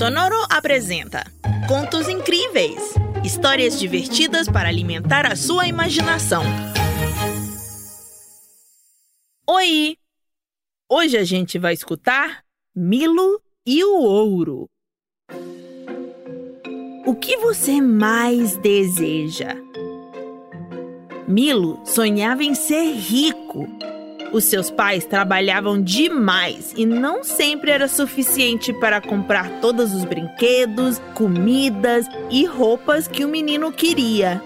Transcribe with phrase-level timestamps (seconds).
[0.00, 1.22] Sonoro apresenta
[1.68, 6.42] Contos Incríveis histórias divertidas para alimentar a sua imaginação.
[9.46, 9.98] Oi!
[10.90, 12.42] Hoje a gente vai escutar
[12.74, 14.70] Milo e o Ouro.
[17.04, 19.54] O que você mais deseja?
[21.28, 23.68] Milo sonhava em ser rico
[24.32, 31.00] os seus pais trabalhavam demais e não sempre era suficiente para comprar todos os brinquedos,
[31.14, 34.42] comidas e roupas que o menino queria.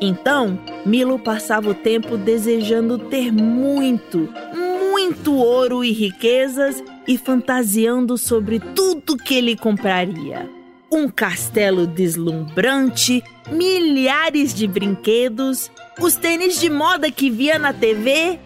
[0.00, 8.58] Então, Milo passava o tempo desejando ter muito, muito ouro e riquezas e fantasiando sobre
[8.58, 10.48] tudo que ele compraria.
[10.90, 18.38] Um castelo deslumbrante, milhares de brinquedos, os tênis de moda que via na TV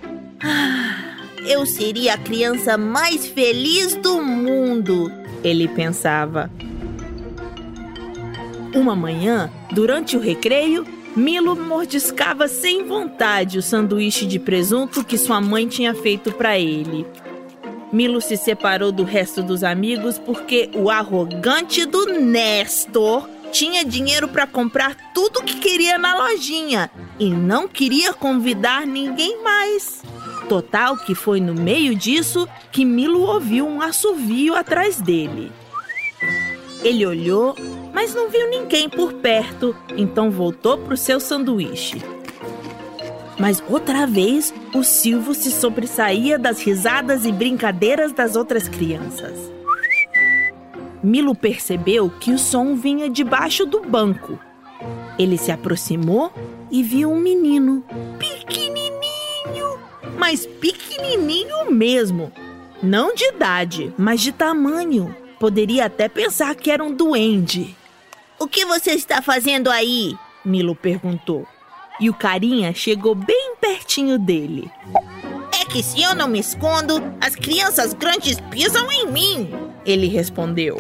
[0.43, 0.80] ah,
[1.47, 5.11] eu seria a criança mais feliz do mundo,
[5.43, 6.51] ele pensava.
[8.75, 15.41] Uma manhã, durante o recreio, Milo mordiscava sem vontade o sanduíche de presunto que sua
[15.41, 17.05] mãe tinha feito para ele.
[17.93, 24.47] Milo se separou do resto dos amigos porque o arrogante do Nestor tinha dinheiro para
[24.47, 26.89] comprar tudo que queria na lojinha
[27.19, 30.03] e não queria convidar ninguém mais.
[30.51, 35.53] Total que foi no meio disso que Milo ouviu um assovio atrás dele.
[36.83, 37.55] Ele olhou,
[37.95, 42.03] mas não viu ninguém por perto, então voltou para o seu sanduíche.
[43.39, 49.39] Mas outra vez, o Silvo se sobressaía das risadas e brincadeiras das outras crianças.
[51.01, 54.37] Milo percebeu que o som vinha debaixo do banco.
[55.17, 56.33] Ele se aproximou
[56.73, 57.85] e viu um menino
[60.31, 62.31] mas pequenininho mesmo.
[62.81, 65.13] Não de idade, mas de tamanho.
[65.41, 67.77] Poderia até pensar que era um duende.
[68.39, 70.15] O que você está fazendo aí?
[70.45, 71.49] Milo perguntou.
[71.99, 74.71] E o carinha chegou bem pertinho dele.
[75.61, 79.51] É que se eu não me escondo, as crianças grandes pisam em mim,
[79.85, 80.77] ele respondeu.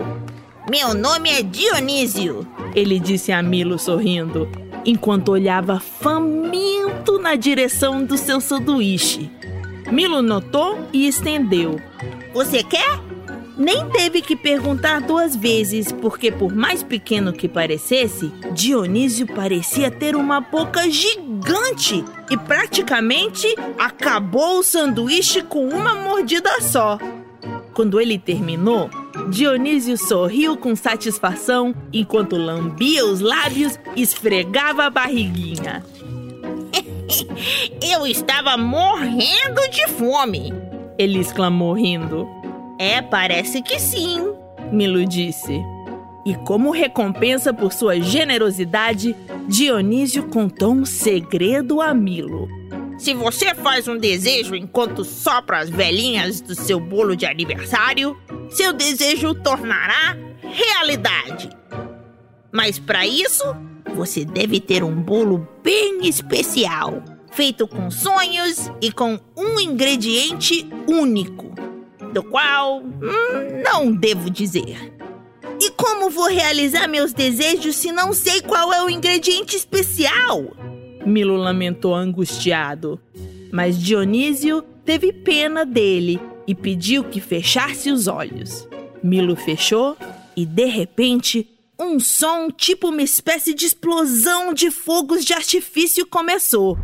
[0.71, 4.49] Meu nome é Dionísio, ele disse a Milo sorrindo
[4.84, 9.31] enquanto olhava faminto na direção do seu sanduíche.
[9.93, 11.81] Milo notou e estendeu.
[12.33, 13.01] Você quer?
[13.59, 20.17] Nem teve que perguntar duas vezes, porque por mais pequeno que parecesse, Dionísio parecia ter
[20.17, 23.47] uma boca gigante e praticamente
[23.78, 26.99] acabou o sanduíche com uma mordida só.
[27.75, 28.89] Quando ele terminou,
[29.28, 35.84] Dionísio sorriu com satisfação enquanto lambia os lábios e esfregava a barriguinha.
[37.82, 40.53] Eu estava morrendo de fome,
[40.98, 42.28] ele exclamou rindo.
[42.78, 44.32] É, parece que sim,
[44.72, 45.60] Milo disse.
[46.25, 49.16] E como recompensa por sua generosidade,
[49.48, 52.48] Dionísio contou um segredo a Milo.
[52.98, 58.15] Se você faz um desejo enquanto sopra as velhinhas do seu bolo de aniversário,
[58.50, 61.48] seu desejo tornará realidade.
[62.53, 63.44] Mas para isso,
[63.95, 67.03] você deve ter um bolo bem especial,
[67.33, 71.55] feito com sonhos e com um ingrediente único,
[72.13, 74.93] do qual hum, não devo dizer.
[75.61, 80.57] E como vou realizar meus desejos se não sei qual é o ingrediente especial?
[81.05, 83.01] Milo lamentou angustiado.
[83.53, 88.69] Mas Dionísio teve pena dele e pediu que fechasse os olhos.
[89.03, 89.97] Milo fechou
[90.37, 91.49] e, de repente,
[91.81, 96.79] um som tipo uma espécie de explosão de fogos de artifício começou.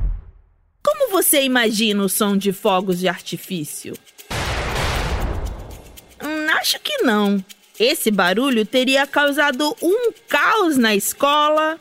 [0.82, 3.94] Como você imagina o som de fogos de artifício?
[6.22, 7.44] Hum, acho que não.
[7.78, 11.78] Esse barulho teria causado um caos na escola,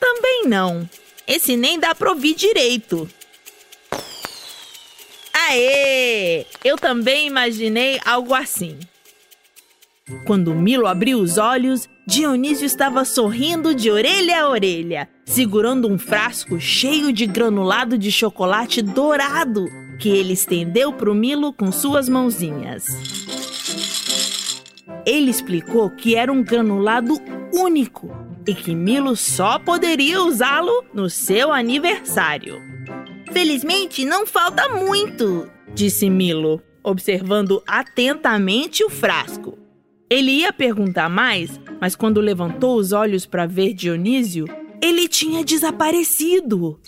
[0.00, 0.88] também não.
[1.26, 3.08] Esse nem dá pra ouvir direito.
[5.32, 6.46] Aê!
[6.64, 8.78] Eu também imaginei algo assim.
[10.24, 16.60] Quando Milo abriu os olhos, Dionísio estava sorrindo de orelha a orelha, segurando um frasco
[16.60, 19.66] cheio de granulado de chocolate dourado
[19.98, 22.86] que ele estendeu para o Milo com suas mãozinhas.
[25.04, 27.20] Ele explicou que era um granulado
[27.52, 28.10] único
[28.46, 32.60] e que Milo só poderia usá-lo no seu aniversário.
[33.32, 39.59] Felizmente, não falta muito, disse Milo, observando atentamente o frasco.
[40.10, 44.46] Ele ia perguntar mais, mas quando levantou os olhos para ver Dionísio,
[44.82, 46.80] ele tinha desaparecido.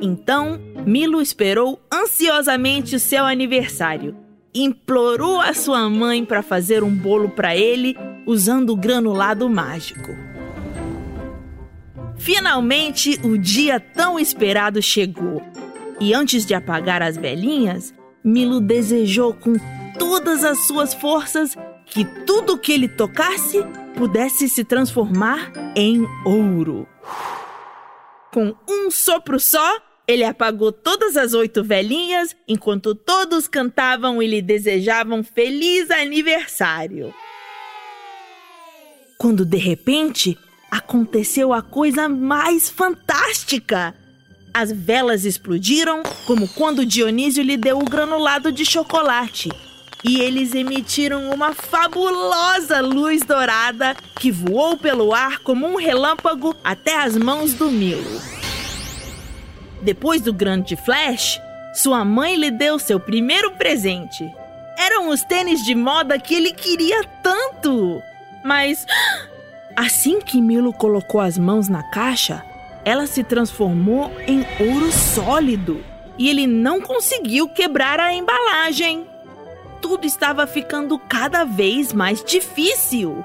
[0.00, 7.30] Então, Milo esperou ansiosamente o seu aniversário implorou a sua mãe para fazer um bolo
[7.30, 7.96] para ele
[8.26, 10.10] usando o granulado mágico.
[12.16, 15.42] Finalmente, o dia tão esperado chegou.
[16.00, 19.54] E antes de apagar as velhinhas, Milo desejou com
[19.98, 21.56] todas as suas forças
[21.90, 23.62] que tudo que ele tocasse
[23.96, 26.86] pudesse se transformar em ouro.
[28.32, 34.42] Com um sopro só, ele apagou todas as oito velhinhas enquanto todos cantavam e lhe
[34.42, 37.12] desejavam feliz aniversário.
[39.18, 40.38] Quando de repente
[40.70, 43.94] aconteceu a coisa mais fantástica.
[44.52, 49.50] As velas explodiram, como quando Dionísio lhe deu o granulado de chocolate
[50.04, 57.02] e eles emitiram uma fabulosa luz dourada que voou pelo ar como um relâmpago até
[57.02, 58.20] as mãos do Milo.
[59.82, 61.40] Depois do grande flash,
[61.74, 64.28] sua mãe lhe deu seu primeiro presente.
[64.76, 68.00] Eram os tênis de moda que ele queria tanto.
[68.44, 68.86] Mas
[69.76, 72.44] assim que Milo colocou as mãos na caixa,
[72.84, 75.84] ela se transformou em ouro sólido
[76.16, 79.06] e ele não conseguiu quebrar a embalagem
[79.80, 83.24] tudo estava ficando cada vez mais difícil.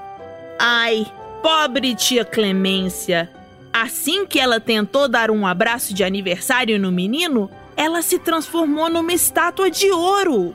[0.58, 1.06] Ai,
[1.42, 3.30] pobre tia Clemência!
[3.72, 9.12] Assim que ela tentou dar um abraço de aniversário no menino, ela se transformou numa
[9.12, 10.54] estátua de ouro.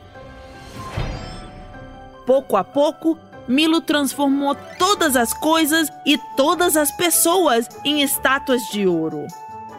[2.26, 8.88] Pouco a pouco, Milo transformou todas as coisas e todas as pessoas em estátuas de
[8.88, 9.26] ouro.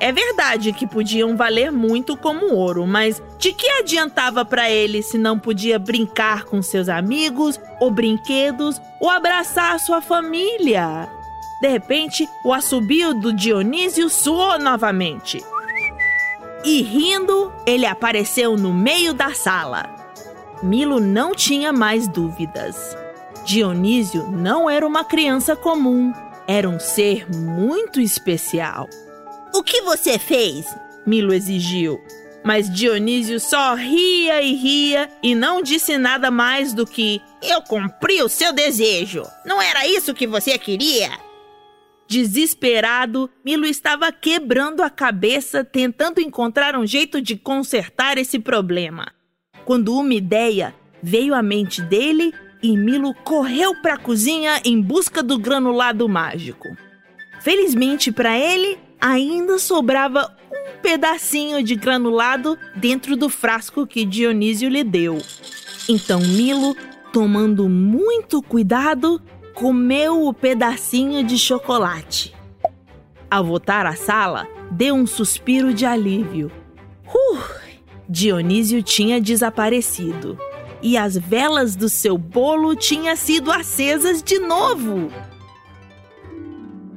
[0.01, 5.19] É verdade que podiam valer muito como ouro, mas de que adiantava para ele se
[5.19, 11.07] não podia brincar com seus amigos, ou brinquedos, ou abraçar sua família?
[11.61, 15.45] De repente, o assobio do Dionísio soou novamente.
[16.65, 19.85] E rindo, ele apareceu no meio da sala.
[20.63, 22.97] Milo não tinha mais dúvidas.
[23.45, 26.13] Dionísio não era uma criança comum,
[26.47, 28.89] era um ser muito especial.
[29.55, 30.67] O que você fez?
[31.07, 32.01] Milo exigiu.
[32.43, 38.23] Mas Dionísio só ria e ria e não disse nada mais do que: Eu cumpri
[38.23, 39.23] o seu desejo.
[39.45, 41.11] Não era isso que você queria?
[42.09, 49.13] Desesperado, Milo estava quebrando a cabeça tentando encontrar um jeito de consertar esse problema.
[49.65, 52.33] Quando uma ideia veio à mente dele
[52.63, 56.69] e Milo correu para a cozinha em busca do granulado mágico.
[57.41, 64.85] Felizmente para ele, ainda sobrava um pedacinho de granulado dentro do frasco que Dionísio lhe
[64.85, 65.19] deu.
[65.89, 66.77] Então Milo,
[67.13, 69.21] tomando muito cuidado,
[69.55, 72.35] comeu o pedacinho de chocolate.
[73.31, 76.51] Ao voltar à sala, deu um suspiro de alívio.
[77.07, 77.61] Uh!
[78.09, 80.37] Dionísio tinha desaparecido
[80.83, 85.13] e as velas do seu bolo tinham sido acesas de novo.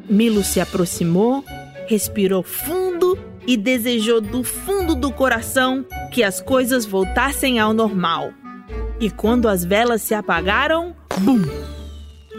[0.10, 1.44] Milo se aproximou
[1.88, 8.32] respirou fundo e desejou do fundo do coração que as coisas voltassem ao normal.
[9.00, 11.42] E quando as velas se apagaram, bum!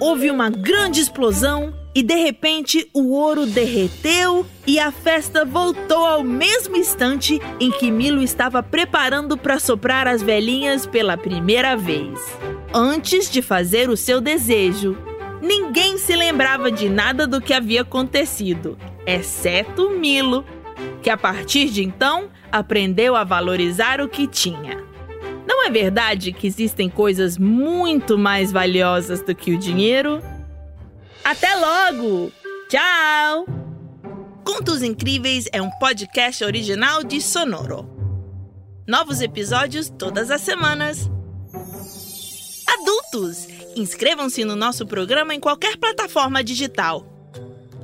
[0.00, 6.24] Houve uma grande explosão e de repente o ouro derreteu e a festa voltou ao
[6.24, 12.18] mesmo instante em que Milo estava preparando para soprar as velhinhas pela primeira vez.
[12.72, 14.96] Antes de fazer o seu desejo,
[15.40, 20.44] ninguém se lembrava de nada do que havia acontecido exceto Milo,
[21.02, 24.82] que a partir de então aprendeu a valorizar o que tinha.
[25.46, 30.22] Não é verdade que existem coisas muito mais valiosas do que o dinheiro?
[31.24, 32.32] Até logo!
[32.68, 33.46] Tchau!
[34.44, 37.90] Contos Incríveis é um podcast original de Sonoro.
[38.86, 41.10] Novos episódios todas as semanas.
[42.66, 43.46] Adultos,
[43.76, 47.06] inscrevam-se no nosso programa em qualquer plataforma digital.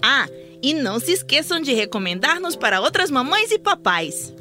[0.02, 0.26] Ah,
[0.62, 4.34] e não se esqueçam de recomendar-nos para outras mamães e papais.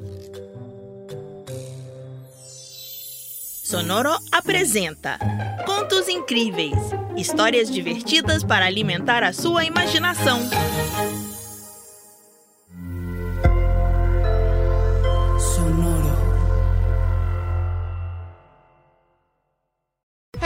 [3.63, 5.19] Sonoro apresenta
[5.65, 10.39] Contos Incríveis histórias divertidas para alimentar a sua imaginação.